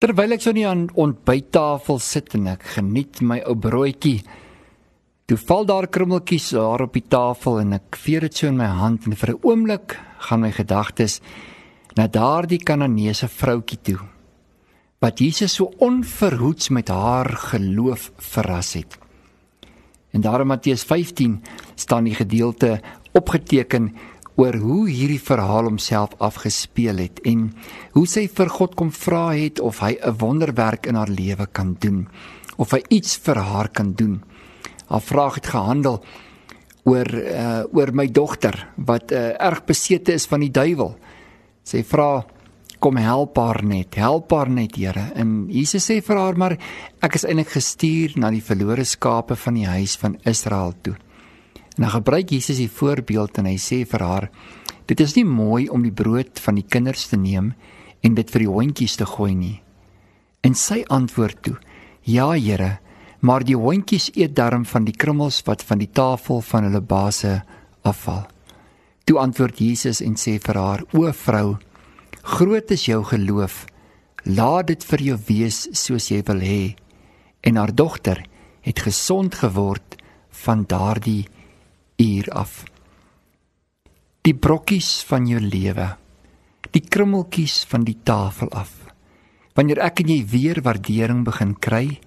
Terwyl 0.00 0.32
ek 0.32 0.40
so 0.40 0.54
nie 0.56 0.64
aan 0.64 0.86
ontbyttafel 0.96 1.98
sit 2.00 2.32
en 2.38 2.46
ek 2.54 2.62
geniet 2.78 3.18
my 3.20 3.42
ou 3.44 3.52
broodjie, 3.52 4.22
toe 5.28 5.36
val 5.36 5.66
daar 5.68 5.90
krummeltjies 5.92 6.46
daar 6.56 6.86
op 6.86 6.94
die 6.96 7.04
tafel 7.04 7.58
en 7.60 7.76
ek 7.76 7.98
veer 8.00 8.24
dit 8.24 8.40
so 8.40 8.48
in 8.48 8.56
my 8.56 8.70
hand 8.78 9.04
en 9.04 9.12
vir 9.12 9.34
'n 9.34 9.44
oomblik 9.44 9.98
gaan 10.24 10.40
my 10.40 10.52
gedagtes 10.56 11.20
na 11.96 12.06
daardie 12.08 12.64
Kananeese 12.64 13.28
vroutjie 13.28 13.78
toe 13.82 14.00
wat 15.00 15.20
Jesus 15.20 15.54
so 15.54 15.72
onverhoeds 15.78 16.68
met 16.68 16.88
haar 16.88 17.28
geloof 17.52 18.10
verras 18.16 18.72
het. 18.72 18.98
En 20.12 20.20
daar 20.20 20.40
in 20.40 20.46
Matteus 20.46 20.82
15 20.82 21.42
staan 21.74 22.04
die 22.04 22.14
gedeelte 22.14 22.80
opgeteken 23.12 23.96
oor 24.40 24.56
hoe 24.56 24.88
hierdie 24.88 25.20
verhaal 25.20 25.68
homself 25.68 26.14
afgespeel 26.24 27.02
het 27.02 27.20
en 27.28 27.50
hoe 27.92 28.06
sy 28.08 28.24
vir 28.32 28.48
God 28.48 28.76
kom 28.78 28.92
vra 28.94 29.26
het 29.36 29.60
of 29.60 29.82
hy 29.84 29.98
'n 30.00 30.16
wonderwerk 30.16 30.86
in 30.86 30.96
haar 30.96 31.12
lewe 31.12 31.46
kan 31.52 31.76
doen 31.78 32.08
of 32.56 32.72
hy 32.72 32.82
iets 32.88 33.16
vir 33.16 33.36
haar 33.36 33.68
kan 33.68 33.92
doen. 33.92 34.22
Haar 34.88 35.00
vraag 35.00 35.34
het 35.34 35.46
gehandel 35.46 36.04
oor 36.84 37.08
uh, 37.08 37.62
oor 37.72 37.92
my 37.92 38.06
dogter 38.06 38.68
wat 38.76 39.12
uh, 39.12 39.36
erg 39.40 39.64
besete 39.64 40.12
is 40.12 40.26
van 40.26 40.40
die 40.40 40.50
duiwel. 40.50 40.96
Sy 41.64 41.82
vra 41.84 42.24
kom 42.80 42.96
help 42.96 43.36
haar 43.36 43.62
net, 43.64 43.94
help 43.94 44.32
haar 44.32 44.48
net 44.48 44.76
Here. 44.76 45.12
En 45.14 45.48
Jesus 45.48 45.84
sê 45.84 46.00
vir 46.00 46.16
haar 46.16 46.36
maar 46.36 46.56
ek 47.02 47.14
is 47.14 47.24
eintlik 47.24 47.52
gestuur 47.52 48.16
na 48.16 48.30
die 48.30 48.44
verlore 48.44 48.84
skape 48.84 49.36
van 49.36 49.54
die 49.54 49.68
huis 49.68 49.96
van 50.00 50.16
Israel 50.24 50.72
toe. 50.82 50.96
En 51.76 51.82
dan 51.86 51.90
gebruik 51.90 52.30
Jesus 52.30 52.56
die 52.56 52.70
voorbeeld 52.70 53.38
en 53.38 53.46
hy 53.46 53.56
sê 53.58 53.84
vir 53.86 54.02
haar: 54.02 54.30
"Dit 54.86 55.00
is 55.00 55.14
nie 55.14 55.24
mooi 55.24 55.68
om 55.68 55.82
die 55.82 55.94
brood 55.94 56.40
van 56.40 56.54
die 56.54 56.66
kinders 56.66 57.06
te 57.08 57.16
neem 57.16 57.54
en 58.02 58.14
dit 58.14 58.30
vir 58.30 58.40
die 58.40 58.50
hondjies 58.50 58.96
te 58.96 59.06
gooi 59.06 59.34
nie." 59.34 59.62
En 60.42 60.54
sy 60.54 60.84
antwoord 60.88 61.42
toe: 61.42 61.56
"Ja, 62.02 62.32
Here, 62.32 62.78
maar 63.20 63.44
die 63.44 63.56
hondjies 63.56 64.10
eet 64.14 64.34
darm 64.36 64.64
van 64.64 64.84
die 64.84 64.96
krummels 64.96 65.42
wat 65.46 65.62
van 65.62 65.78
die 65.78 65.90
tafel 65.92 66.40
van 66.40 66.64
hulle 66.64 66.80
baase 66.80 67.42
afval." 67.82 68.26
Toe 69.04 69.18
antwoord 69.18 69.58
Jesus 69.58 70.00
en 70.00 70.14
sê 70.14 70.38
vir 70.40 70.56
haar: 70.56 70.84
"O 70.92 71.12
vrou, 71.12 71.58
groot 72.22 72.70
is 72.70 72.84
jou 72.84 73.04
geloof. 73.04 73.66
Laat 74.24 74.66
dit 74.66 74.84
vir 74.84 75.02
jou 75.02 75.18
wees 75.26 75.68
soos 75.72 76.08
jy 76.08 76.22
wil 76.26 76.40
hê." 76.40 76.74
En 77.40 77.56
haar 77.56 77.74
dogter 77.74 78.26
het 78.60 78.78
gesond 78.78 79.34
geword 79.34 79.96
van 80.30 80.64
daardie 80.66 81.26
uur 82.00 82.30
af. 82.32 82.64
Die 84.24 84.34
brokkies 84.34 85.00
van 85.08 85.26
jou 85.28 85.40
lewe. 85.40 85.88
Die 86.70 86.82
krummeltjies 86.82 87.64
van 87.68 87.84
die 87.84 87.98
tafel 88.04 88.50
af. 88.56 88.72
Wanneer 89.56 89.80
ek 89.84 90.02
en 90.04 90.12
jy 90.12 90.20
weer 90.30 90.60
waardering 90.64 91.24
begin 91.26 91.56
kry 91.58 91.98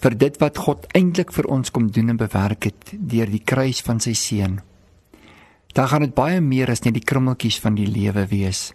vir 0.00 0.16
dit 0.16 0.36
wat 0.40 0.56
God 0.64 0.86
eintlik 0.96 1.32
vir 1.36 1.48
ons 1.52 1.70
kom 1.70 1.90
doen 1.92 2.14
en 2.14 2.20
bewerk 2.20 2.70
het 2.70 2.92
deur 2.94 3.28
die 3.28 3.42
kruis 3.44 3.82
van 3.84 4.00
sy 4.00 4.14
seun. 4.16 4.60
Dan 5.76 5.90
gaan 5.90 6.06
dit 6.06 6.14
baie 6.16 6.40
meer 6.40 6.72
as 6.72 6.82
net 6.86 6.96
die 6.96 7.04
krummeltjies 7.04 7.60
van 7.62 7.76
die 7.76 7.86
lewe 7.86 8.24
wees. 8.30 8.70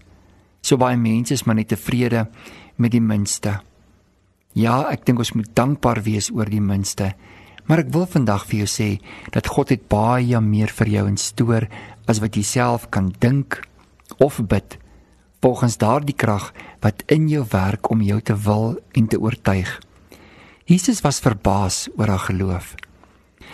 So 0.61 0.77
baie 0.77 0.97
mense 0.97 1.33
is 1.33 1.45
maar 1.45 1.57
net 1.57 1.73
tevrede 1.73 2.27
met 2.77 2.93
die 2.93 3.01
minste. 3.01 3.59
Ja, 4.55 4.85
ek 4.91 5.03
dink 5.07 5.19
ons 5.19 5.33
moet 5.35 5.49
dankbaar 5.57 6.03
wees 6.05 6.29
oor 6.31 6.47
die 6.47 6.63
minste. 6.63 7.11
Maar 7.65 7.81
ek 7.81 7.93
wil 7.93 8.05
vandag 8.05 8.45
vir 8.49 8.63
jou 8.63 8.69
sê 8.69 8.89
dat 9.33 9.49
God 9.49 9.73
het 9.73 9.87
baie 9.89 10.39
meer 10.41 10.69
vir 10.69 10.91
jou 10.97 11.05
in 11.09 11.17
stoor 11.17 11.65
as 12.05 12.21
wat 12.21 12.37
jy 12.37 12.43
self 12.45 12.89
kan 12.93 13.09
dink 13.19 13.61
of 14.21 14.37
bid 14.45 14.77
volgens 15.45 15.77
daardie 15.77 16.15
krag 16.17 16.51
wat 16.81 17.03
in 17.13 17.27
jou 17.29 17.43
werk 17.51 17.89
om 17.93 18.01
jou 18.01 18.17
te 18.21 18.33
wil 18.45 18.77
en 18.97 19.07
te 19.07 19.19
oortuig. 19.21 19.69
Jesus 20.65 21.03
was 21.05 21.21
verbaas 21.21 21.85
oor 21.97 22.09
haar 22.09 22.25
geloof. 22.25 22.73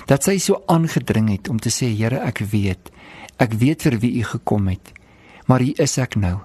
Dat 0.07 0.23
sy 0.23 0.37
so 0.39 0.61
aangedring 0.71 1.27
het 1.33 1.49
om 1.51 1.59
te 1.59 1.71
sê 1.71 1.89
Here, 1.91 2.21
ek 2.23 2.43
weet, 2.47 2.91
ek 3.43 3.55
weet 3.59 3.83
vir 3.83 3.99
wie 3.99 4.13
u 4.21 4.23
gekom 4.23 4.71
het. 4.71 4.93
Maar 5.47 5.67
hier 5.67 5.83
is 5.83 5.97
ek 5.99 6.15
nou. 6.15 6.37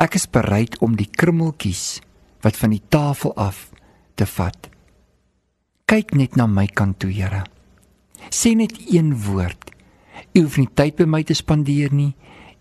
Ek 0.00 0.16
is 0.16 0.24
bereid 0.24 0.78
om 0.80 0.96
die 0.96 1.08
krummeltjies 1.08 2.00
wat 2.44 2.56
van 2.56 2.72
die 2.72 2.82
tafel 2.88 3.34
af 3.36 3.68
te 4.16 4.24
vat 4.24 4.70
kyk 5.88 6.12
net 6.12 6.36
na 6.36 6.44
my 6.46 6.66
kant 6.68 6.98
toe, 7.00 7.10
Here. 7.10 7.46
Sê 8.28 8.52
net 8.56 8.76
een 8.92 9.14
woord. 9.24 9.70
U 10.36 10.44
hoef 10.44 10.58
nie 10.60 10.68
tyd 10.76 10.98
by 10.98 11.06
my 11.08 11.22
te 11.24 11.34
spandeer 11.34 11.94
nie. 11.94 12.12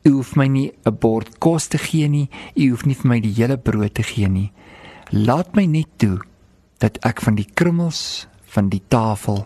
U 0.08 0.20
hoef 0.20 0.36
my 0.40 0.48
nie 0.48 0.72
'n 0.86 0.96
bord 0.96 1.40
kos 1.40 1.68
te 1.68 1.78
gee 1.78 2.08
nie. 2.08 2.30
U 2.56 2.70
hoef 2.72 2.86
nie 2.86 2.96
vir 2.96 3.10
my 3.10 3.20
die 3.20 3.34
hele 3.34 3.58
brood 3.58 3.94
te 3.94 4.04
gee 4.04 4.28
nie. 4.28 4.52
Laat 5.12 5.56
my 5.56 5.66
net 5.66 5.88
toe 5.98 6.20
dat 6.80 6.98
ek 7.04 7.22
van 7.22 7.36
die 7.36 7.48
krummels 7.54 8.28
van 8.46 8.70
die 8.70 8.82
tafel 8.88 9.46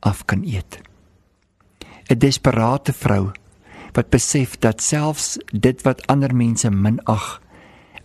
af 0.00 0.24
kan 0.26 0.44
eet. 0.44 0.78
'n 2.08 2.18
Desperate 2.18 2.92
vrou 2.92 3.32
wat 3.94 4.10
besef 4.10 4.58
dat 4.58 4.82
selfs 4.82 5.38
dit 5.52 5.82
wat 5.82 6.06
ander 6.06 6.34
mense 6.34 6.70
minag 6.70 7.40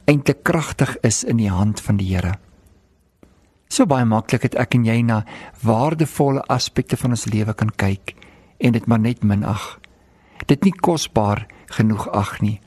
eintlik 0.06 0.44
kragtig 0.44 0.98
is 1.04 1.24
in 1.24 1.38
die 1.38 1.50
hand 1.50 1.80
van 1.80 1.98
die 1.98 2.16
Here. 2.16 2.40
So 3.72 3.88
baie 3.88 4.04
maklik 4.04 4.44
het 4.44 4.58
ek 4.60 4.76
en 4.76 4.84
jy 4.84 4.98
na 5.08 5.22
waardevolle 5.64 6.44
aspekte 6.52 6.98
van 7.00 7.16
ons 7.16 7.30
lewe 7.32 7.54
kan 7.56 7.70
kyk 7.72 8.18
en 8.60 8.76
dit 8.76 8.88
maar 8.92 9.00
net 9.00 9.24
minag. 9.24 9.80
Dit 10.52 10.68
nie 10.68 10.74
kosbaar 10.76 11.46
genoeg 11.72 12.10
ag 12.12 12.42
nie. 12.44 12.60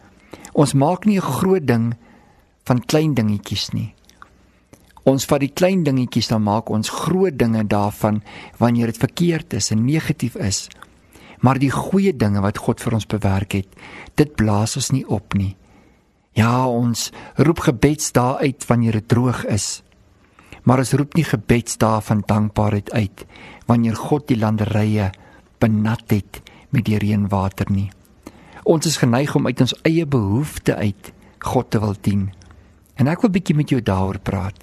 Ons 0.57 0.73
maak 0.73 1.05
nie 1.05 1.19
'n 1.21 1.31
groot 1.41 1.67
ding 1.67 1.95
van 2.65 2.81
klein 2.81 3.15
dingetjies 3.15 3.75
nie. 3.75 3.95
Ons 5.05 5.27
vat 5.27 5.41
die 5.41 5.53
klein 5.53 5.85
dingetjies 5.85 6.29
dan 6.29 6.43
maak 6.43 6.71
ons 6.71 6.89
groot 6.89 7.39
dinge 7.39 7.65
daarvan 7.67 8.23
wanneer 8.59 8.87
dit 8.87 8.97
verkeerd 8.97 9.53
is 9.53 9.71
en 9.71 9.85
negatief 9.85 10.37
is. 10.37 10.69
Maar 11.41 11.59
die 11.59 11.71
goeie 11.71 12.17
dinge 12.17 12.41
wat 12.41 12.59
God 12.59 12.81
vir 12.81 12.95
ons 12.95 13.07
bewerk 13.07 13.53
het, 13.53 13.69
dit 14.15 14.35
blaas 14.35 14.77
ons 14.77 14.91
nie 14.91 15.05
op 15.07 15.35
nie. 15.35 15.57
Ja, 16.33 16.67
ons 16.67 17.13
roep 17.37 17.59
gebedsdae 17.59 18.39
uit 18.39 18.67
wanneer 18.67 18.93
dit 18.93 19.09
droog 19.09 19.45
is 19.45 19.85
maar 20.65 20.81
ons 20.81 20.95
roep 20.97 21.15
nie 21.15 21.27
gebedsdae 21.29 22.01
van 22.05 22.23
dankbaarheid 22.27 22.93
uit 22.93 23.25
wanneer 23.69 23.97
God 23.97 24.29
die 24.29 24.39
landerye 24.41 25.11
benat 25.61 26.05
het 26.13 26.41
met 26.75 26.87
die 26.89 26.99
reënwater 26.99 27.71
nie. 27.71 27.91
Ons 28.65 28.89
is 28.89 28.97
geneig 29.01 29.35
om 29.37 29.47
uit 29.47 29.61
ons 29.61 29.77
eie 29.85 30.07
behoeftes 30.09 30.75
uit 30.75 31.13
God 31.45 31.71
te 31.71 31.81
wil 31.81 31.95
dien. 32.01 32.31
En 32.97 33.11
ek 33.13 33.25
wil 33.25 33.33
bietjie 33.35 33.57
met 33.57 33.69
jou 33.73 33.81
daaroor 33.85 34.19
praat. 34.25 34.57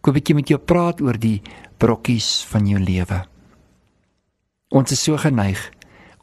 Ek 0.00 0.08
wil 0.08 0.16
bietjie 0.16 0.36
met 0.36 0.48
jou 0.48 0.58
praat 0.58 1.02
oor 1.04 1.18
die 1.20 1.42
brokkies 1.80 2.44
van 2.48 2.68
jou 2.68 2.80
lewe. 2.80 3.20
Ons 4.72 4.94
is 4.96 5.02
so 5.04 5.20
geneig 5.20 5.60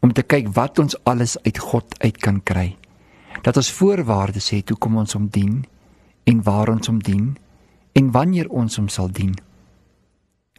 om 0.02 0.14
te 0.14 0.26
kyk 0.26 0.50
wat 0.58 0.80
ons 0.82 0.98
alles 1.06 1.38
uit 1.46 1.62
God 1.62 1.94
uit 2.02 2.18
kan 2.18 2.42
kry. 2.42 2.74
Dat 3.46 3.58
ons 3.58 3.72
voorwaardes 3.78 4.50
het 4.54 4.74
hoekom 4.74 4.98
ons 5.04 5.14
hom 5.14 5.30
dien 5.30 5.62
en 6.30 6.42
waar 6.46 6.74
ons 6.74 6.90
hom 6.90 7.00
dien 7.06 7.36
en 7.94 8.12
wanneer 8.12 8.50
ons 8.50 8.76
hom 8.80 8.88
sal 8.90 9.12
dien. 9.12 9.34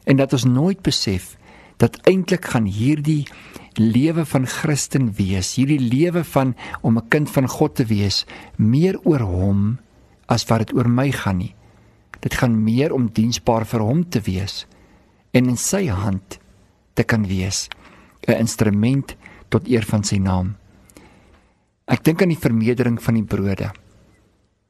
En 0.05 0.19
dat 0.19 0.33
ons 0.33 0.45
nooit 0.45 0.81
besef 0.83 1.37
dat 1.83 1.99
eintlik 2.07 2.53
gaan 2.53 2.67
hierdie 2.67 3.27
lewe 3.81 4.25
van 4.29 4.47
Christen 4.47 5.11
wees, 5.17 5.55
hierdie 5.57 5.81
lewe 5.81 6.25
van 6.25 6.55
om 6.83 6.99
'n 6.99 7.09
kind 7.09 7.31
van 7.31 7.49
God 7.49 7.75
te 7.75 7.85
wees, 7.85 8.27
meer 8.57 8.99
oor 9.05 9.21
hom 9.21 9.79
as 10.27 10.45
wat 10.47 10.59
dit 10.59 10.77
oor 10.77 10.89
my 10.89 11.11
gaan 11.13 11.39
nie. 11.39 11.55
Dit 12.21 12.35
gaan 12.35 12.65
meer 12.65 12.93
om 12.93 13.11
diensbaar 13.13 13.67
vir 13.67 13.81
hom 13.81 14.09
te 14.09 14.21
wees 14.21 14.67
en 15.33 15.49
in 15.49 15.57
sy 15.57 15.87
hand 15.87 16.39
te 16.95 17.03
kan 17.03 17.27
wees, 17.27 17.69
'n 18.29 18.33
instrument 18.33 19.17
tot 19.49 19.69
eer 19.69 19.83
van 19.83 20.05
sy 20.05 20.17
naam. 20.17 20.57
Ek 21.87 22.05
dink 22.05 22.23
aan 22.23 22.29
die 22.29 22.39
vermeerdering 22.39 23.03
van 23.03 23.15
die 23.15 23.25
brode. 23.25 23.73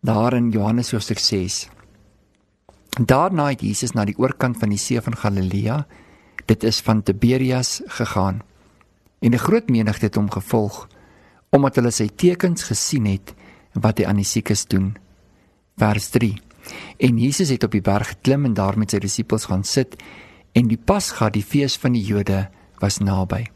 Daar 0.01 0.35
in 0.35 0.51
Johannes 0.51 0.91
hoofstuk 0.91 1.19
6 1.19 1.69
Daarna 3.01 3.47
het 3.49 3.63
Jesus 3.65 3.95
na 3.97 4.05
die 4.05 4.19
oorkant 4.21 4.59
van 4.61 4.69
die 4.69 4.81
see 4.81 5.01
van 5.01 5.15
Galilea, 5.17 5.79
dit 6.45 6.65
is 6.69 6.81
van 6.85 7.01
Tiberias 7.03 7.81
gegaan. 7.87 8.43
En 9.21 9.33
'n 9.33 9.39
groot 9.39 9.71
menigte 9.71 10.07
het 10.07 10.15
hom 10.15 10.31
gevolg 10.31 10.89
omdat 11.51 11.77
hulle 11.77 11.91
sy 11.91 12.09
tekens 12.09 12.63
gesien 12.63 13.05
het 13.05 13.35
wat 13.73 13.99
hy 13.99 14.05
aan 14.05 14.17
die 14.17 14.25
siekes 14.25 14.67
doen. 14.67 14.97
Vers 15.77 16.09
3. 16.09 16.41
En 16.99 17.19
Jesus 17.19 17.49
het 17.49 17.65
op 17.65 17.71
die 17.71 17.81
berg 17.81 18.09
geklim 18.09 18.45
en 18.45 18.55
daar 18.55 18.79
met 18.79 18.91
sy 18.91 18.99
disippels 18.99 19.45
gaan 19.45 19.65
sit 19.65 19.97
en 20.53 20.69
die 20.69 20.79
Pasga, 20.79 21.31
die 21.31 21.43
fees 21.43 21.77
van 21.77 21.93
die 21.93 22.05
Jode, 22.05 22.49
was 22.79 22.99
naby. 22.99 23.47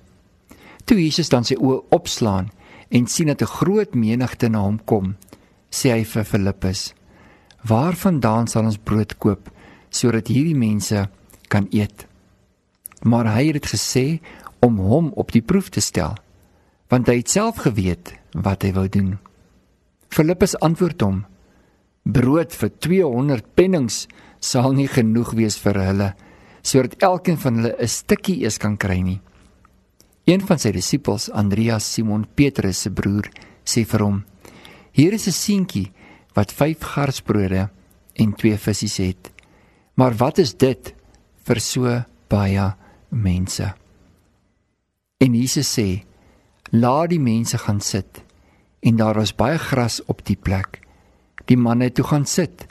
Toe 0.85 1.03
Jesus 1.03 1.29
dan 1.29 1.44
sy 1.44 1.55
oë 1.55 1.83
opslaan 1.91 2.50
en 2.88 3.06
sien 3.06 3.27
dat 3.27 3.43
'n 3.43 3.47
groot 3.47 3.94
menigte 3.94 4.49
na 4.49 4.61
hom 4.61 4.85
kom, 4.85 5.17
sê 5.71 5.91
hy 5.91 6.05
vir 6.05 6.25
Filippus: 6.25 6.94
Waarvandaan 7.67 8.47
sal 8.47 8.69
ons 8.69 8.79
brood 8.79 9.17
koop 9.19 9.49
sodat 9.91 10.29
hierdie 10.31 10.59
mense 10.59 11.07
kan 11.51 11.67
eet? 11.75 12.05
Maar 13.03 13.33
hy 13.35 13.47
het 13.49 13.59
dit 13.59 13.71
gesê 13.73 14.05
om 14.63 14.79
hom 14.83 15.09
op 15.19 15.33
die 15.35 15.43
proef 15.43 15.71
te 15.73 15.83
stel, 15.83 16.15
want 16.93 17.09
hy 17.11 17.19
het 17.21 17.33
self 17.33 17.63
geweet 17.65 18.13
wat 18.47 18.67
hy 18.67 18.73
wou 18.77 18.87
doen. 18.93 19.17
Filippus 20.13 20.55
antwoord 20.63 21.03
hom: 21.03 21.25
Brood 22.07 22.55
vir 22.55 22.71
200 22.87 23.49
pennings 23.59 24.05
sal 24.39 24.77
nie 24.77 24.89
genoeg 24.91 25.35
wees 25.35 25.59
vir 25.59 25.81
hulle 25.89 26.12
sodat 26.67 26.97
elkeen 27.07 27.39
van 27.39 27.61
hulle 27.61 27.75
'n 27.79 27.89
stukkie 27.89 28.41
eers 28.43 28.59
kan 28.59 28.77
kry 28.77 29.01
nie. 29.01 29.21
Een 30.27 30.43
van 30.43 30.59
sy 30.59 30.73
disippels, 30.73 31.31
Andreas 31.31 31.87
Simon 31.93 32.27
Petrus 32.35 32.83
se 32.83 32.91
broer, 32.91 33.31
sê 33.65 33.87
vir 33.87 34.01
hom: 34.03 34.25
"Hier 34.93 35.12
is 35.12 35.27
'n 35.29 35.33
seentjie 35.33 35.93
wat 36.37 36.53
5 36.53 36.85
garsbrode 36.93 37.69
en 38.17 38.35
2 38.37 38.59
visse 38.61 39.03
het. 39.03 39.33
Maar 39.97 40.15
wat 40.21 40.38
is 40.38 40.55
dit 40.55 40.93
vir 41.49 41.61
so 41.61 42.03
baie 42.29 42.75
mense?" 43.09 43.73
En 45.19 45.35
Jesus 45.35 45.79
sê: 45.79 46.05
"Laat 46.71 47.11
die 47.11 47.21
mense 47.21 47.59
gaan 47.59 47.81
sit." 47.81 48.23
En 48.81 48.97
daar 48.97 49.15
was 49.15 49.35
baie 49.35 49.59
gras 49.59 50.05
op 50.05 50.25
die 50.25 50.37
plek. 50.37 50.81
Die 51.44 51.56
manne 51.56 51.93
toe 51.93 52.05
gaan 52.05 52.27
sit, 52.27 52.67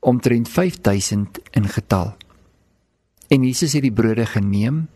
omtrent 0.00 0.48
5000 0.48 1.38
in 1.50 1.68
getal. 1.68 2.14
En 3.28 3.42
Jesus 3.44 3.72
het 3.72 3.82
die 3.82 3.92
brode 3.92 4.26
geneem 4.26 4.88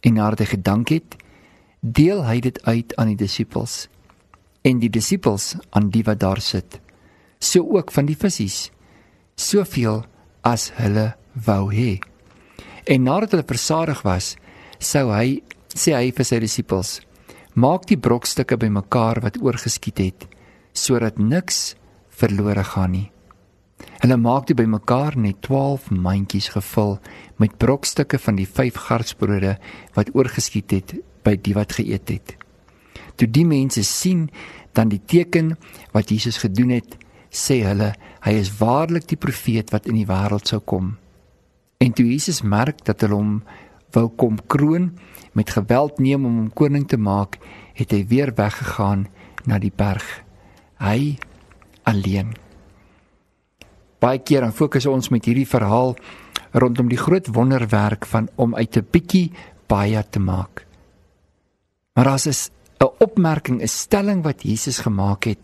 en 0.00 0.12
nadat 0.14 0.38
hy 0.38 0.46
gedank 0.46 0.88
het, 0.88 1.16
deel 1.80 2.24
hy 2.24 2.40
dit 2.40 2.62
uit 2.64 2.94
aan 2.96 3.12
die 3.12 3.20
disippels 3.20 3.88
en 4.66 4.80
die 4.82 4.90
disippels 4.90 5.54
aan 5.70 5.90
die 5.94 6.02
wat 6.06 6.20
daar 6.20 6.40
sit. 6.42 6.80
So 7.46 7.62
ook 7.76 7.92
van 7.94 8.08
die 8.08 8.18
visse, 8.18 8.72
soveel 9.38 10.02
as 10.42 10.70
hulle 10.80 11.12
wou 11.46 11.70
hê. 11.70 11.98
En 12.90 13.06
nadat 13.06 13.36
hulle 13.36 13.46
versadig 13.46 14.02
was, 14.06 14.34
sou 14.82 15.10
hy 15.14 15.42
sê 15.70 15.94
hy 15.94 16.10
vir 16.16 16.26
sy 16.26 16.40
disippels: 16.42 17.00
"Maak 17.54 17.86
die 17.86 18.00
brokstukke 18.00 18.58
bymekaar 18.58 19.20
wat 19.22 19.38
oorgeskiet 19.42 19.98
het, 20.02 20.26
sodat 20.72 21.18
niks 21.18 21.76
verlore 22.10 22.64
gaan 22.64 22.92
nie." 22.92 23.10
Hulle 24.00 24.16
maak 24.16 24.46
dit 24.46 24.56
bymekaar 24.56 25.16
net 25.16 25.42
12 25.42 25.90
mandjies 25.90 26.48
gevul 26.48 26.98
met 27.36 27.58
brokstukke 27.58 28.18
van 28.18 28.36
die 28.36 28.46
5 28.46 28.74
garsbrode 28.88 29.56
wat 29.94 30.14
oorgeskiet 30.14 30.70
het 30.70 30.94
by 31.24 31.36
die 31.36 31.54
wat 31.54 31.72
geëet 31.78 32.08
het. 32.08 32.36
Toe 33.16 33.28
die 33.28 33.44
mense 33.44 33.84
sien 33.84 34.30
dan 34.72 34.88
die 34.88 35.00
teken 35.00 35.56
wat 35.92 36.10
Jesus 36.10 36.38
gedoen 36.38 36.70
het, 36.70 36.96
sê 37.30 37.62
hulle 37.66 37.92
hy 38.26 38.32
is 38.32 38.52
waarlik 38.58 39.06
die 39.08 39.20
profeet 39.20 39.72
wat 39.72 39.86
in 39.86 39.98
die 40.00 40.08
wêreld 40.08 40.48
sou 40.48 40.60
kom. 40.60 40.96
En 41.78 41.92
toe 41.92 42.06
Jesus 42.06 42.42
merk 42.42 42.84
dat 42.84 43.00
hulle 43.04 43.14
hom 43.14 43.42
wou 43.94 44.08
kom 44.08 44.38
kroon 44.46 44.90
met 45.32 45.50
geweld 45.50 46.00
neem 46.00 46.24
om 46.24 46.40
hom 46.40 46.50
koning 46.50 46.88
te 46.88 46.96
maak, 46.96 47.38
het 47.76 47.92
hy 47.92 48.02
weer 48.08 48.32
weggegaan 48.34 49.06
na 49.44 49.60
die 49.60 49.72
berg. 49.72 50.04
Hy 50.80 51.18
alleen 51.84 52.34
baie 54.06 54.20
keer 54.22 54.44
dan 54.44 54.54
fokus 54.54 54.86
ons 54.86 55.10
met 55.10 55.24
hierdie 55.26 55.48
verhaal 55.48 55.96
rondom 56.56 56.88
die 56.90 57.00
groot 57.00 57.28
wonderwerk 57.34 58.06
van 58.06 58.28
om 58.36 58.54
uit 58.54 58.76
'n 58.76 58.88
bietjie 58.92 59.32
baie 59.68 60.02
te 60.10 60.20
maak. 60.20 60.66
Maar 61.94 62.08
as 62.08 62.26
is 62.26 62.50
'n 62.80 62.92
opmerking, 63.00 63.62
'n 63.62 63.68
stelling 63.68 64.22
wat 64.22 64.42
Jesus 64.42 64.78
gemaak 64.78 65.24
het 65.24 65.38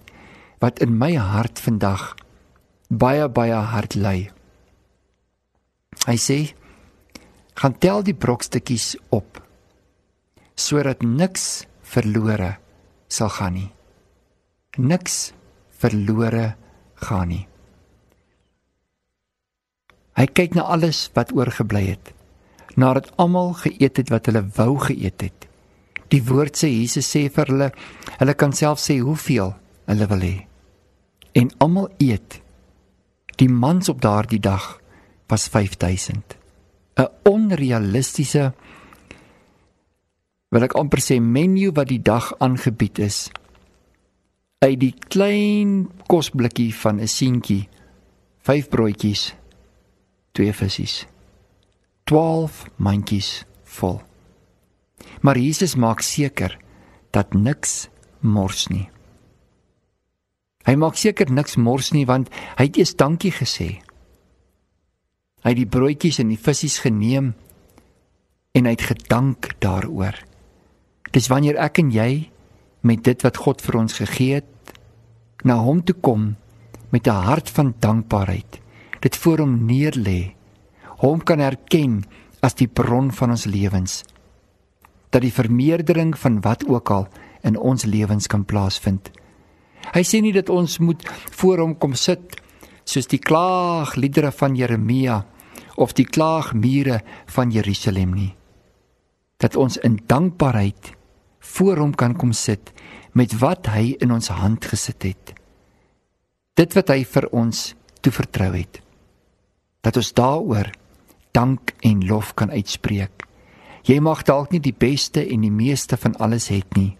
wat 0.62 0.78
in 0.78 0.94
my 0.94 1.16
hart 1.18 1.58
vandag 1.58 2.12
baie 2.86 3.26
baie 3.28 3.58
hard 3.72 3.96
lê. 3.98 4.30
Hy 6.06 6.16
sê: 6.16 6.38
"Gaan 7.58 7.78
tel 7.78 8.02
die 8.02 8.14
brokstukkies 8.14 8.96
op 9.10 9.42
sodat 10.54 11.02
niks 11.02 11.66
verlore 11.82 12.58
sal 13.08 13.28
gaan 13.28 13.54
nie. 13.54 13.70
Niks 14.78 15.32
verlore 15.70 16.54
gaan 16.94 17.28
nie." 17.28 17.46
Hy 20.14 20.26
kyk 20.26 20.54
na 20.54 20.62
alles 20.62 21.10
wat 21.14 21.32
oorgebly 21.32 21.86
het. 21.88 22.12
Nadat 22.76 23.10
almal 23.16 23.52
geëet 23.52 23.96
het 23.96 24.08
wat 24.12 24.26
hulle 24.26 24.44
wou 24.56 24.78
geëet 24.78 25.20
het. 25.20 25.48
Die 26.08 26.22
woord 26.22 26.56
sê 26.56 26.68
Jesus 26.68 27.08
sê 27.08 27.28
vir 27.32 27.46
hulle, 27.48 27.72
hulle 28.20 28.34
kan 28.34 28.52
self 28.52 28.78
sê 28.78 29.00
hoeveel 29.00 29.54
hulle 29.88 30.06
wil 30.06 30.20
hê. 30.20 30.51
En 31.32 31.50
almal 31.58 31.88
eet. 31.98 32.40
Die 33.36 33.48
mans 33.48 33.88
op 33.88 34.00
daardie 34.00 34.40
dag 34.40 34.80
was 35.26 35.48
5000. 35.48 36.36
'n 36.96 37.08
Onrealistiese 37.24 38.52
wil 40.48 40.62
ek 40.62 40.76
amper 40.76 41.00
sê 41.00 41.16
menu 41.20 41.72
wat 41.72 41.88
die 41.88 42.02
dag 42.02 42.34
aangebied 42.38 42.98
is. 42.98 43.30
Uit 44.58 44.80
die 44.80 44.94
klein 45.08 45.88
kosblikkie 46.06 46.74
van 46.74 47.00
'n 47.00 47.08
seentjie, 47.08 47.68
5 48.42 48.68
broodjies 48.68 49.34
twee 50.32 50.52
visse. 50.52 51.06
12 52.04 52.66
mandjies 52.76 53.44
vol. 53.64 54.00
Maar 55.20 55.38
Jesus 55.38 55.74
maak 55.74 56.00
seker 56.00 56.58
dat 57.10 57.34
niks 57.34 57.88
mors 58.20 58.66
nie. 58.68 58.91
Hy 60.66 60.74
maak 60.78 60.96
seker 60.96 61.30
niks 61.30 61.56
mors 61.56 61.92
nie 61.92 62.04
want 62.06 62.30
hy 62.58 62.68
het 62.68 62.78
eers 62.78 62.94
dankie 62.94 63.32
gesê. 63.34 63.82
Hy 65.42 65.50
het 65.50 65.58
die 65.58 65.66
broodjies 65.68 66.20
en 66.22 66.30
die 66.30 66.38
visse 66.38 66.70
geneem 66.84 67.32
en 68.54 68.68
hy 68.68 68.76
het 68.76 68.86
gedank 68.92 69.54
daaroor. 69.64 70.14
Dis 71.12 71.28
wanneer 71.28 71.58
ek 71.58 71.82
en 71.82 71.90
jy 71.90 72.30
met 72.82 73.02
dit 73.04 73.22
wat 73.26 73.40
God 73.42 73.62
vir 73.62 73.78
ons 73.82 73.98
gegee 73.98 74.40
het 74.40 74.74
na 75.44 75.58
hom 75.58 75.82
toe 75.82 75.96
kom 76.00 76.36
met 76.90 77.06
'n 77.06 77.24
hart 77.26 77.50
van 77.50 77.74
dankbaarheid 77.80 78.62
dit 79.02 79.16
voor 79.16 79.42
hom 79.42 79.64
neerlê, 79.66 80.34
hom 81.02 81.22
kan 81.22 81.40
erken 81.42 82.02
as 82.42 82.54
die 82.54 82.68
bron 82.68 83.10
van 83.12 83.34
ons 83.34 83.46
lewens. 83.50 84.02
Dat 85.10 85.22
die 85.22 85.34
vermeerdering 85.34 86.14
van 86.18 86.40
wat 86.40 86.64
ook 86.68 86.90
al 86.90 87.08
in 87.42 87.58
ons 87.58 87.84
lewens 87.84 88.26
kan 88.26 88.44
plaasvind. 88.44 89.10
Hy 89.92 90.02
sê 90.06 90.22
nie 90.24 90.32
dat 90.32 90.50
ons 90.52 90.78
moet 90.80 91.02
voor 91.36 91.64
hom 91.64 91.74
kom 91.76 91.94
sit 91.98 92.38
soos 92.88 93.08
die 93.10 93.20
klaagliedere 93.20 94.32
van 94.34 94.56
Jeremia 94.56 95.20
of 95.76 95.92
die 95.96 96.06
klaagmure 96.08 97.00
van 97.34 97.52
Jerusalem 97.52 98.14
nie. 98.16 98.32
Dat 99.36 99.56
ons 99.56 99.76
in 99.84 100.00
dankbaarheid 100.06 100.94
voor 101.52 101.82
hom 101.82 101.92
kan 101.94 102.16
kom 102.16 102.32
sit 102.32 102.72
met 103.12 103.34
wat 103.40 103.68
hy 103.74 103.92
in 104.00 104.14
ons 104.14 104.32
hand 104.32 104.64
gesit 104.64 105.04
het. 105.04 105.34
Dit 106.56 106.72
wat 106.78 106.88
hy 106.92 107.02
vir 107.04 107.28
ons 107.32 107.72
toevertrou 108.00 108.54
het 108.56 108.80
dat 109.82 109.96
ons 109.98 110.12
daaroor 110.14 110.70
dank 111.34 111.72
en 111.82 112.04
lof 112.06 112.34
kan 112.38 112.50
uitspreek. 112.50 113.26
Jy 113.82 113.98
mag 113.98 114.22
dalk 114.22 114.52
nie 114.54 114.62
die 114.62 114.76
beste 114.78 115.24
en 115.26 115.42
die 115.42 115.50
meeste 115.50 115.98
van 115.98 116.14
alles 116.22 116.46
het 116.54 116.76
nie. 116.78 116.92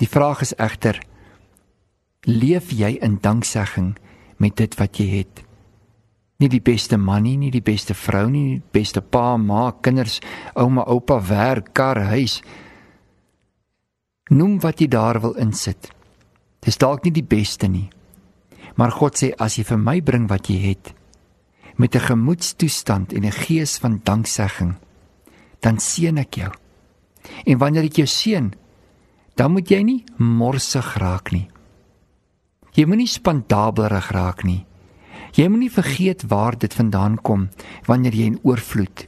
Die 0.00 0.08
vraag 0.08 0.40
is 0.46 0.54
egter 0.56 1.02
leef 2.26 2.72
jy 2.72 2.98
in 3.02 3.18
danksegging 3.22 3.96
met 4.38 4.56
dit 4.56 4.74
wat 4.78 4.98
jy 4.98 5.06
het? 5.18 5.44
Nie 6.38 6.48
die 6.48 6.62
beste 6.62 6.96
man 6.96 7.24
nie, 7.26 7.36
nie 7.36 7.50
die 7.50 7.62
beste 7.62 7.94
vrou 7.94 8.28
nie, 8.30 8.44
nie 8.44 8.58
die 8.60 8.72
beste 8.72 9.02
pa, 9.02 9.36
ma, 9.36 9.72
kinders, 9.82 10.20
ouma, 10.54 10.84
oupa, 10.86 11.18
werk, 11.26 11.72
kar, 11.74 11.98
huis. 12.12 12.38
Noem 14.30 14.60
wat 14.62 14.80
jy 14.80 14.86
daar 14.88 15.18
wil 15.20 15.34
insit. 15.40 15.90
Dis 16.62 16.78
dalk 16.78 17.04
nie 17.04 17.14
die 17.14 17.26
beste 17.26 17.66
nie. 17.66 17.88
Maar 18.78 18.94
God 18.94 19.18
sê 19.18 19.32
as 19.34 19.58
jy 19.58 19.66
vir 19.66 19.82
my 19.82 19.98
bring 20.00 20.28
wat 20.30 20.46
jy 20.46 20.58
het, 20.70 20.94
met 21.76 21.94
'n 21.94 22.06
gemoedstoestand 22.10 23.12
en 23.12 23.24
'n 23.24 23.32
gees 23.32 23.78
van 23.78 24.00
danksegging, 24.04 24.74
dan 25.60 25.78
seën 25.78 26.18
ek 26.18 26.34
jou. 26.34 26.52
En 27.46 27.58
wanneer 27.58 27.84
ek 27.84 27.96
jou 27.96 28.06
seën, 28.06 28.52
dan 29.34 29.52
moet 29.52 29.68
jy 29.70 29.82
nie 29.82 30.04
morsig 30.16 30.96
raak 30.96 31.32
nie. 31.32 31.48
Jy 32.78 32.84
moenie 32.86 33.10
spandabelerig 33.10 34.12
raak 34.14 34.44
nie. 34.46 34.62
Jy 35.34 35.48
moenie 35.50 35.70
vergeet 35.72 36.22
waar 36.30 36.54
dit 36.54 36.74
vandaan 36.74 37.16
kom 37.18 37.48
wanneer 37.90 38.14
jy 38.14 38.28
in 38.30 38.38
oorvloed 38.46 39.02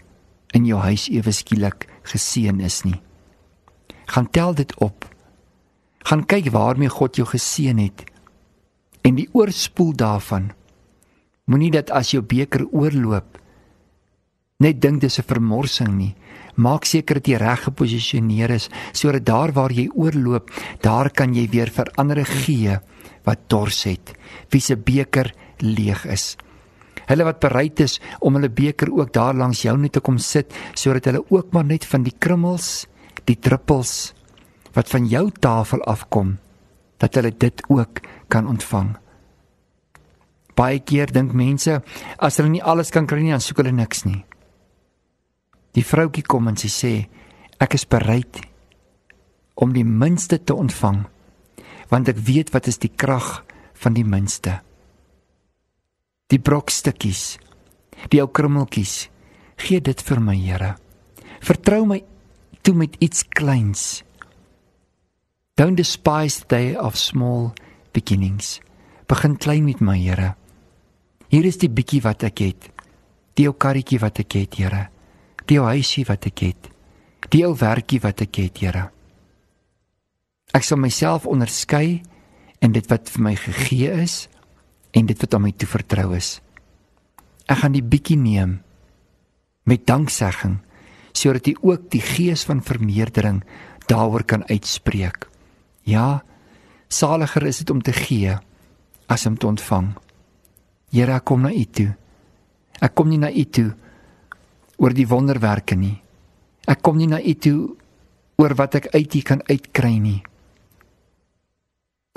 in 0.58 0.66
jou 0.66 0.80
huis 0.82 1.06
ewe 1.14 1.30
skielik 1.30 1.86
geseën 2.10 2.58
is 2.66 2.80
nie. 2.82 2.98
Gaan 4.10 4.26
tel 4.34 4.56
dit 4.58 4.74
op. 4.82 5.06
Gaan 6.02 6.26
kyk 6.26 6.50
waarmee 6.50 6.90
God 6.90 7.20
jou 7.20 7.28
geseën 7.30 7.78
het 7.78 8.02
en 9.06 9.14
die 9.16 9.28
oorspoel 9.32 9.94
daarvan 9.94 10.50
Moenie 11.50 11.70
dat 11.74 11.90
as 11.90 12.10
jou 12.12 12.20
beker 12.22 12.66
oorloop 12.70 13.38
net 14.60 14.80
dink 14.82 15.00
dis 15.00 15.18
'n 15.18 15.22
vermorsing 15.22 15.96
nie. 15.96 16.14
Maak 16.56 16.84
seker 16.84 17.14
dat 17.14 17.26
jy 17.26 17.36
reg 17.36 17.62
geposisioneer 17.64 18.50
is 18.50 18.68
sodat 18.92 19.24
daar 19.24 19.52
waar 19.52 19.72
jy 19.72 19.88
oorloop, 19.94 20.50
daar 20.80 21.10
kan 21.10 21.34
jy 21.34 21.48
weer 21.48 21.70
vir 21.70 21.90
ander 21.96 22.24
gee 22.24 22.78
wat 23.26 23.48
dors 23.52 23.84
het, 23.88 24.14
wie 24.50 24.62
se 24.62 24.76
beker 24.76 25.32
leeg 25.60 26.04
is. 26.08 26.36
Hulle 27.10 27.26
wat 27.26 27.40
bereid 27.42 27.80
is 27.82 27.98
om 28.22 28.36
hulle 28.38 28.52
beker 28.52 28.92
ook 28.94 29.12
daar 29.12 29.34
langs 29.34 29.64
jou 29.64 29.74
net 29.78 29.96
te 29.96 30.02
kom 30.04 30.18
sit 30.22 30.54
sodat 30.78 31.10
hulle 31.10 31.24
ook 31.28 31.52
maar 31.52 31.66
net 31.66 31.84
van 31.90 32.06
die 32.06 32.14
krummels, 32.14 32.86
die 33.26 33.38
druppels 33.38 34.12
wat 34.76 34.90
van 34.92 35.08
jou 35.10 35.26
tafel 35.42 35.82
afkom, 35.90 36.36
dat 37.02 37.16
hulle 37.18 37.32
dit 37.34 37.62
ook 37.68 38.00
kan 38.30 38.46
ontvang. 38.46 38.94
Baie 40.54 40.78
keer 40.86 41.10
dink 41.10 41.34
mense 41.34 41.80
as 42.18 42.38
hulle 42.38 42.52
nie 42.52 42.62
alles 42.62 42.92
kan 42.94 43.08
kry 43.10 43.18
nie, 43.24 43.34
dan 43.34 43.42
soek 43.42 43.64
hulle 43.64 43.74
niks 43.74 44.04
nie. 44.06 44.22
Die 45.74 45.86
vroutjie 45.86 46.22
kom 46.26 46.46
en 46.50 46.58
sy 46.58 46.70
sê 46.70 46.92
ek 47.60 47.74
is 47.74 47.86
bereid 47.90 48.38
om 49.60 49.74
die 49.74 49.84
minste 49.84 50.38
te 50.38 50.54
ontvang 50.54 51.04
want 51.90 52.08
ek 52.08 52.18
weet 52.22 52.52
wat 52.54 52.68
is 52.70 52.78
die 52.78 52.92
krag 52.94 53.40
van 53.82 53.96
die 53.96 54.06
minste. 54.06 54.60
Die 56.30 56.38
brokstukkies, 56.38 57.38
die 58.12 58.20
ou 58.22 58.28
krummeltjies, 58.30 59.08
gee 59.60 59.82
dit 59.82 60.02
vir 60.06 60.22
my 60.22 60.36
Here. 60.38 60.76
Vertrou 61.42 61.84
my 61.88 62.00
toe 62.62 62.74
met 62.76 62.96
iets 63.02 63.24
kleins. 63.26 64.02
Don't 65.58 65.76
despise 65.76 66.40
the 66.40 66.48
day 66.48 66.76
of 66.76 66.96
small 66.96 67.50
beginnings. 67.92 68.60
Begin 69.10 69.36
klein 69.36 69.66
met 69.66 69.80
my 69.80 69.98
Here. 69.98 70.34
Hier 71.30 71.46
is 71.46 71.58
die 71.62 71.70
bietjie 71.70 72.02
wat 72.04 72.24
ek 72.26 72.44
het. 72.46 72.70
Die 73.38 73.48
ou 73.48 73.54
karretjie 73.54 74.00
wat 74.02 74.22
ek 74.22 74.38
het, 74.38 74.56
Here. 74.60 74.86
Die 75.50 75.58
ou 75.58 75.66
huisie 75.66 76.06
wat 76.08 76.30
ek 76.30 76.46
het. 76.46 76.70
Die 77.30 77.44
ou 77.46 77.52
werkie 77.58 78.00
wat 78.02 78.22
ek 78.24 78.42
het, 78.44 78.62
Here. 78.62 78.88
Ek 80.56 80.66
sal 80.66 80.80
myself 80.82 81.28
onderskei 81.30 82.00
in 82.60 82.72
dit 82.74 82.86
wat 82.90 83.10
vir 83.12 83.22
my 83.22 83.34
gegee 83.38 83.92
is 84.02 84.24
en 84.96 85.06
dit 85.06 85.18
wat 85.22 85.34
aan 85.34 85.46
my 85.46 85.52
toevertrou 85.54 86.10
is. 86.16 86.40
Ek 87.46 87.62
gaan 87.62 87.74
die 87.74 87.86
bietjie 87.86 88.18
neem 88.18 88.58
met 89.70 89.86
danksegging 89.86 90.58
sodat 91.14 91.46
jy 91.46 91.56
ook 91.66 91.88
die 91.90 92.02
gees 92.02 92.44
van 92.46 92.62
vermeerdering 92.62 93.42
daaroor 93.90 94.22
kan 94.22 94.44
uitspreek. 94.46 95.26
Ja, 95.82 96.22
saliger 96.88 97.46
is 97.50 97.58
dit 97.62 97.70
om 97.70 97.82
te 97.82 97.92
gee 97.92 98.36
as 99.10 99.26
om 99.26 99.36
te 99.38 99.48
ontvang. 99.50 99.90
Here, 100.94 101.18
ek 101.18 101.26
kom 101.26 101.42
na 101.42 101.50
U 101.50 101.64
toe. 101.66 101.90
Ek 102.80 102.94
kom 102.94 103.10
nie 103.10 103.18
na 103.18 103.30
U 103.30 103.44
toe 103.44 103.68
oor 104.80 104.94
die 104.94 105.06
wonderwerke 105.10 105.76
nie. 105.78 105.96
Ek 106.70 106.82
kom 106.82 106.98
nie 106.98 107.10
na 107.10 107.18
U 107.18 107.34
toe 107.34 107.58
oor 108.40 108.54
wat 108.58 108.78
ek 108.80 108.92
uit 108.94 109.18
U 109.18 109.22
kan 109.26 109.42
uitkry 109.50 109.98
nie. 109.98 110.20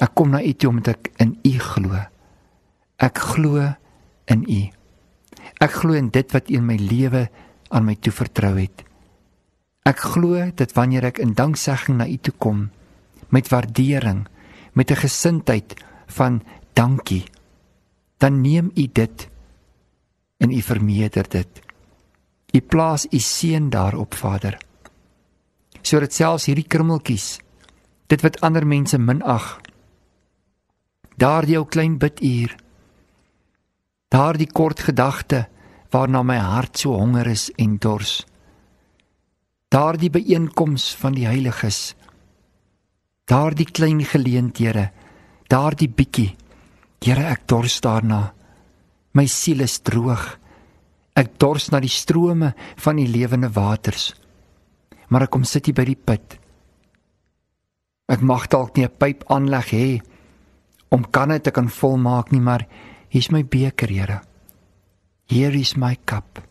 Ek 0.01 0.15
kom 0.17 0.33
na 0.33 0.41
U 0.41 0.53
toe 0.53 0.69
omdat 0.69 0.97
ek 0.97 1.11
in 1.21 1.35
U 1.45 1.53
glo. 1.59 1.99
Ek 2.97 3.19
glo 3.33 3.67
in 4.31 4.45
U. 4.49 4.61
Ek 5.61 5.71
glo 5.81 5.93
in 5.93 6.09
dit 6.09 6.33
wat 6.33 6.49
U 6.49 6.57
in 6.57 6.65
my 6.65 6.77
lewe 6.79 7.27
aan 7.69 7.85
my 7.85 7.95
toe 7.95 8.13
vertrou 8.13 8.55
het. 8.57 8.83
Ek 9.85 9.99
glo 9.99 10.39
dat 10.55 10.73
wanneer 10.77 11.11
ek 11.11 11.19
in 11.19 11.35
danksegging 11.37 11.99
na 11.99 12.07
U 12.07 12.17
toe 12.17 12.33
kom 12.39 12.69
met 13.33 13.49
waardering, 13.49 14.27
met 14.73 14.91
'n 14.91 15.03
gesindheid 15.05 15.73
van 16.07 16.41
dankie, 16.73 17.25
dan 18.17 18.41
neem 18.41 18.71
U 18.75 18.87
dit 18.93 19.27
en 20.37 20.51
U 20.51 20.61
vermeerder 20.61 21.29
dit. 21.29 21.61
U 22.53 22.61
plaas 22.61 23.05
U 23.11 23.19
seën 23.19 23.69
daarop, 23.69 24.13
Vader. 24.13 24.57
Sodat 25.81 26.13
selfs 26.13 26.45
hierdie 26.45 26.67
krummeltjies, 26.67 27.39
dit 28.07 28.21
wat 28.21 28.41
ander 28.41 28.67
mense 28.67 28.97
minag, 28.97 29.62
daardie 31.17 31.57
ou 31.59 31.65
klein 31.65 31.97
biduur, 32.01 32.55
daardie 34.13 34.49
kort 34.51 34.79
gedagte 34.79 35.47
waarna 35.93 36.23
my 36.23 36.37
hart 36.37 36.77
so 36.77 36.95
honger 36.97 37.27
is 37.29 37.49
en 37.57 37.77
dors. 37.77 38.23
Daardie 39.73 40.09
byeenkoms 40.13 40.91
van 41.01 41.15
die 41.17 41.25
heiliges. 41.25 41.95
Daardie 43.29 43.65
klein 43.65 44.03
geleenthede, 44.05 44.89
daardie 45.49 45.89
bietjie. 45.89 46.33
Here, 47.03 47.25
ek 47.33 47.47
dors 47.51 47.79
daarna. 47.83 48.33
My 49.13 49.25
siel 49.27 49.63
is 49.65 49.79
droog. 49.85 50.23
Ek 51.19 51.35
dors 51.41 51.69
na 51.69 51.81
die 51.83 51.91
strome 51.91 52.53
van 52.79 52.97
die 52.97 53.09
lewende 53.09 53.51
waters. 53.53 54.13
Maar 55.09 55.27
ek 55.27 55.33
kom 55.35 55.43
sit 55.45 55.67
hier 55.67 55.77
by 55.77 55.85
die 55.89 55.99
put. 55.99 56.37
Ek 58.09 58.21
mag 58.21 58.47
dalk 58.49 58.77
nie 58.77 58.85
'n 58.85 58.97
pyp 58.97 59.23
aanleg 59.29 59.67
hê 59.73 60.01
om 60.93 61.05
kanne 61.09 61.39
te 61.41 61.51
kan 61.51 61.69
volmaak 61.69 62.31
nie, 62.31 62.41
maar 62.41 62.67
hier's 63.09 63.31
my 63.33 63.41
beker, 63.43 63.89
Here. 63.89 64.21
Here 65.25 65.57
is 65.57 65.75
my 65.75 65.97
cup. 66.05 66.41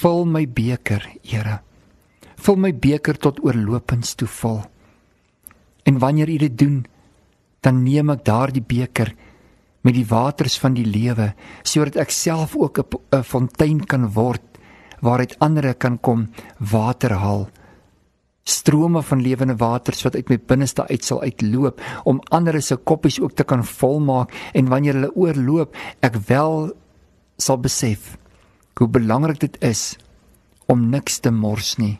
Vul 0.00 0.24
my 0.24 0.46
beker, 0.46 1.04
Here. 1.22 1.60
Vul 2.40 2.56
my 2.56 2.72
beker 2.72 3.18
tot 3.20 3.42
oorlopends 3.44 4.14
toe 4.16 4.28
vol. 4.28 4.62
En 5.84 5.98
wanneer 6.00 6.30
U 6.32 6.38
dit 6.46 6.58
doen, 6.58 6.84
dan 7.60 7.82
neem 7.84 8.10
ek 8.14 8.24
daardie 8.24 8.64
beker 8.64 9.12
met 9.84 9.96
die 9.96 10.06
waters 10.08 10.58
van 10.60 10.74
die 10.76 10.84
lewe 10.84 11.32
sodat 11.64 11.96
ek 12.00 12.12
self 12.12 12.56
ook 12.56 12.80
'n 12.80 13.22
fontein 13.24 13.80
kan 13.84 14.12
word 14.12 14.44
waaruit 15.00 15.36
ander 15.40 15.74
kan 15.74 15.98
kom 15.98 16.28
water 16.58 17.12
haal 17.20 17.48
strome 18.44 19.02
van 19.02 19.22
lewende 19.22 19.56
waters 19.56 20.02
wat 20.02 20.14
uit 20.14 20.28
my 20.28 20.38
binneste 20.46 20.86
uit 20.88 21.04
sal 21.04 21.22
uitloop 21.22 21.80
om 22.04 22.22
ander 22.30 22.62
se 22.62 22.76
koppies 22.76 23.20
ook 23.20 23.34
te 23.36 23.44
kan 23.44 23.64
volmaak. 23.64 24.32
En 24.52 24.68
wanneer 24.68 24.94
hulle 24.94 25.14
oorloop 25.14 25.76
ek 26.00 26.16
wel 26.26 26.72
sal 27.36 27.58
besef 27.60 28.16
hoe 28.80 28.88
belangrik 28.88 29.40
dit 29.40 29.56
is 29.60 29.98
om 30.72 30.88
niks 30.88 31.18
te 31.20 31.30
mors 31.30 31.76
nie. 31.76 31.98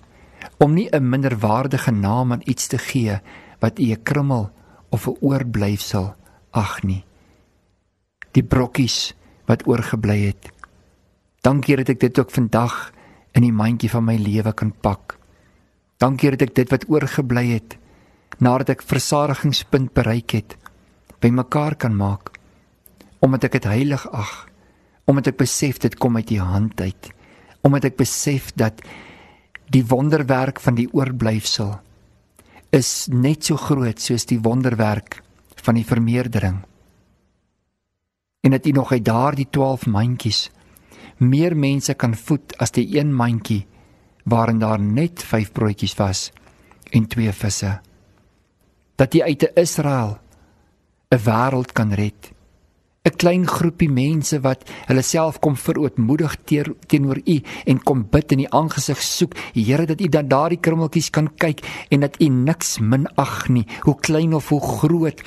Om 0.57 0.73
nie 0.75 0.89
'n 0.89 1.09
minderwaardige 1.09 1.91
naam 1.91 2.33
aan 2.33 2.43
iets 2.45 2.67
te 2.67 2.79
gee 2.79 3.21
wat 3.61 3.79
u 3.79 3.93
'n 3.93 4.03
krummel 4.03 4.51
of 4.89 5.07
'n 5.07 5.17
oorblyfsel 5.21 6.15
ag 6.51 6.83
nie. 6.83 7.05
Die 8.33 8.43
brokkies 8.43 9.15
wat 9.47 9.67
oorgebly 9.67 10.27
het. 10.27 10.51
Dankie 11.41 11.77
dat 11.77 11.89
ek 11.89 12.01
dit 12.01 12.19
ook 12.19 12.31
vandag 12.31 12.93
in 13.33 13.43
die 13.43 13.53
mandjie 13.53 13.91
van 13.91 14.05
my 14.05 14.17
lewe 14.17 14.53
kan 14.53 14.73
pak 14.81 15.20
dankie 16.01 16.33
dat 16.35 16.49
ek 16.49 16.55
dit 16.59 16.73
wat 16.73 16.89
oorgebly 16.89 17.47
het 17.53 17.77
nadat 18.41 18.77
ek 18.77 18.87
versadigingspunt 18.89 19.93
bereik 19.97 20.37
het 20.39 20.57
bymekaar 21.21 21.77
kan 21.77 21.97
maak 21.97 22.33
omdat 23.21 23.49
ek 23.49 23.61
dit 23.61 23.71
heilig 23.73 24.07
ag 24.11 24.35
omdat 25.11 25.33
ek 25.33 25.41
besef 25.45 25.81
dit 25.83 25.97
kom 26.01 26.17
uit 26.17 26.33
u 26.33 26.41
hand 26.41 26.81
uit 26.81 27.13
omdat 27.63 27.91
ek 27.93 28.01
besef 28.01 28.53
dat 28.57 28.81
die 29.71 29.85
wonderwerk 29.87 30.59
van 30.61 30.75
die 30.75 30.89
oorblyfsel 30.91 31.77
is 32.75 33.09
net 33.11 33.47
so 33.47 33.59
groot 33.59 34.01
soos 34.03 34.27
die 34.31 34.39
wonderwerk 34.43 35.21
van 35.61 35.77
die 35.77 35.87
vermeerdering. 35.87 36.63
En 38.41 38.55
dat 38.55 38.67
u 38.67 38.71
nog 38.71 38.93
uit 38.93 39.05
daardie 39.05 39.47
12 39.51 39.87
mandjies 39.87 40.51
meer 41.19 41.57
mense 41.57 41.95
kan 41.95 42.15
voed 42.15 42.57
as 42.59 42.73
die 42.73 42.87
een 42.97 43.13
mandjie 43.15 43.67
waarin 44.25 44.59
daar 44.59 44.81
net 44.81 45.23
5 45.23 45.53
broodjies 45.53 45.95
was 45.95 46.31
en 46.91 47.07
2 47.07 47.33
visse 47.33 47.81
dat 48.97 49.15
jy 49.15 49.23
uit 49.23 49.43
'n 49.43 49.61
Israel 49.61 50.19
'n 51.11 51.19
wêreld 51.25 51.73
kan 51.73 51.93
red. 51.93 52.33
'n 53.05 53.17
klein 53.17 53.47
groepie 53.49 53.89
mense 53.89 54.41
wat 54.45 54.69
hulle 54.89 55.03
self 55.03 55.39
kom 55.41 55.57
verootmoedig 55.57 56.37
teenoor 56.87 57.21
u 57.25 57.37
en 57.65 57.83
kom 57.83 58.05
bid 58.13 58.33
in 58.33 58.43
die 58.43 58.53
aangesig 58.53 59.01
soek 59.03 59.33
Here 59.55 59.87
dat 59.87 60.01
u 60.01 60.09
dan 60.09 60.29
daardie 60.29 60.61
krummeltjies 60.61 61.11
kan 61.11 61.31
kyk 61.37 61.65
en 61.89 62.01
dat 62.01 62.21
u 62.21 62.29
niks 62.29 62.79
minag 62.79 63.49
nie 63.49 63.67
hoe 63.81 63.97
klein 64.01 64.35
of 64.35 64.49
hoe 64.49 64.61
groot 64.61 65.23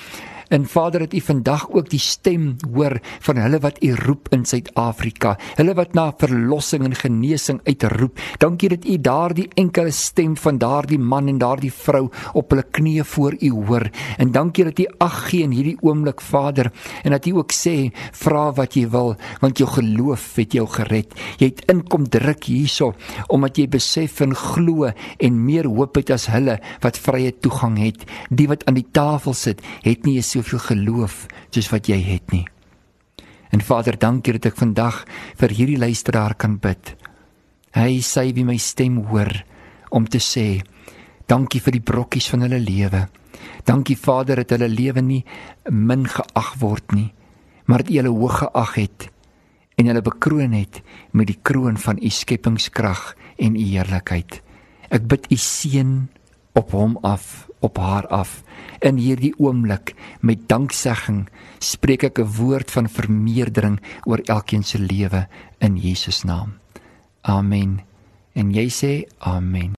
En 0.53 0.65
Vader, 0.69 0.99
dat 0.99 1.13
U 1.13 1.19
vandag 1.21 1.65
ook 1.71 1.89
die 1.89 1.99
stem 1.99 2.55
hoor 2.73 2.99
van 3.25 3.37
hulle 3.41 3.57
wat 3.59 3.79
U 3.81 3.95
roep 3.97 4.27
in 4.35 4.43
Suid-Afrika, 4.45 5.31
hulle 5.57 5.73
wat 5.73 5.95
na 5.97 6.11
verlossing 6.21 6.83
en 6.85 6.93
genesing 6.93 7.57
uitroep. 7.65 8.19
Dankie 8.37 8.69
dat 8.69 8.85
U 8.85 8.99
daardie 9.01 9.47
enkele 9.57 9.91
stem 9.91 10.35
van 10.37 10.59
daardie 10.61 10.99
man 10.99 11.31
en 11.31 11.39
daardie 11.41 11.71
vrou 11.73 12.03
op 12.37 12.53
hulle 12.53 12.65
knieë 12.69 13.05
voor 13.15 13.37
U 13.39 13.49
hoor. 13.65 13.87
En 14.21 14.31
dankie 14.31 14.67
dat 14.67 14.81
U 14.83 14.85
ag 15.01 15.15
gee 15.31 15.47
in 15.47 15.55
hierdie 15.57 15.77
oomblik, 15.81 16.21
Vader, 16.21 16.69
en 17.01 17.17
dat 17.17 17.25
U 17.25 17.33
ook 17.41 17.55
sê, 17.57 17.89
vra 18.11 18.51
wat 18.53 18.77
jy 18.77 18.85
wil, 18.93 19.15
want 19.41 19.57
jou 19.57 19.69
geloof 19.73 20.35
het 20.37 20.53
jou 20.53 20.67
gered. 20.69 21.17
Jy 21.41 21.49
het 21.49 21.65
inkom 21.73 22.05
druk 22.05 22.45
hierso 22.45 22.93
omdat 23.33 23.57
jy 23.57 23.65
besef 23.73 24.21
en 24.21 24.37
glo 24.37 24.91
en 25.17 25.41
meer 25.47 25.65
hoop 25.65 25.97
het 25.97 26.13
as 26.13 26.29
hulle 26.29 26.59
wat 26.85 27.01
vrye 27.01 27.33
toegang 27.41 27.79
het. 27.81 28.05
Die 28.29 28.47
wat 28.51 28.67
aan 28.69 28.77
die 28.77 28.87
tafel 28.93 29.33
sit, 29.33 29.65
het 29.81 30.05
nie 30.05 30.19
soveel 30.43 30.59
geloof 30.59 31.27
soos 31.51 31.69
wat 31.71 31.87
jy 31.87 31.99
het 32.03 32.31
nie. 32.31 32.45
En 33.53 33.61
Vader, 33.61 33.97
dankie 33.97 34.33
dat 34.35 34.51
ek 34.51 34.59
vandag 34.59 35.03
vir 35.39 35.53
hierdie 35.53 35.79
luisteraar 35.79 36.35
kan 36.35 36.57
bid. 36.59 36.95
Hy 37.73 38.01
sê 38.01 38.31
wie 38.33 38.45
my 38.45 38.57
stem 38.57 38.99
hoor 39.09 39.31
om 39.93 40.05
te 40.05 40.19
sê 40.19 40.63
dankie 41.29 41.61
vir 41.61 41.77
die 41.77 41.85
brokkies 41.85 42.27
van 42.33 42.45
hulle 42.45 42.59
lewe. 42.59 43.07
Dankie 43.65 43.97
Vader 43.97 44.41
dat 44.41 44.55
hulle 44.57 44.69
lewe 44.69 45.01
nie 45.01 45.23
min 45.69 46.05
geag 46.09 46.55
word 46.59 46.93
nie, 46.93 47.13
maar 47.65 47.83
dat 47.83 47.93
U 47.93 47.97
hulle 48.01 48.13
hoog 48.13 48.39
geag 48.43 48.75
het 48.81 49.09
en 49.77 49.89
hulle 49.89 50.03
bekroon 50.05 50.53
het 50.53 50.81
met 51.17 51.29
die 51.31 51.39
kroon 51.41 51.77
van 51.81 51.97
U 51.97 52.09
skepingskrag 52.09 53.13
en 53.41 53.55
U 53.55 53.63
heerlikheid. 53.63 54.41
Ek 54.93 55.07
bid 55.09 55.29
U 55.31 55.37
seën 55.37 55.95
op 56.53 56.71
hom 56.71 56.97
af 57.01 57.47
op 57.63 57.77
haar 57.77 58.07
af. 58.07 58.43
In 58.83 58.99
hierdie 58.99 59.33
oomblik 59.39 59.93
met 60.19 60.47
danksegging 60.51 61.29
spreek 61.63 62.03
ek 62.03 62.19
'n 62.19 62.33
woord 62.37 62.71
van 62.71 62.89
vermeerdering 62.89 63.79
oor 64.03 64.19
elkeen 64.27 64.63
se 64.63 64.79
lewe 64.79 65.27
in 65.57 65.77
Jesus 65.77 66.23
naam. 66.23 66.59
Amen. 67.21 67.81
En 68.33 68.51
jy 68.51 68.67
sê 68.69 68.93
amen. 69.17 69.71